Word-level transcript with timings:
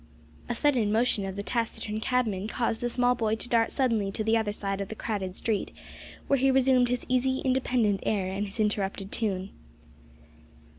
A 0.49 0.55
sudden 0.55 0.91
motion 0.91 1.27
of 1.27 1.35
the 1.35 1.43
taciturn 1.43 1.99
cabman 2.01 2.47
caused 2.47 2.81
the 2.81 2.89
small 2.89 3.13
boy 3.13 3.35
to 3.35 3.47
dart 3.47 3.71
suddenly 3.71 4.11
to 4.13 4.23
the 4.23 4.35
other 4.35 4.51
side 4.51 4.81
of 4.81 4.87
the 4.87 4.95
crowded 4.95 5.35
street, 5.35 5.69
where 6.25 6.39
he 6.39 6.49
resumed 6.49 6.89
his 6.89 7.05
easy 7.07 7.37
independent 7.41 7.99
air, 8.01 8.25
and 8.25 8.47
his 8.47 8.59
interrupted 8.59 9.11
tune. 9.11 9.51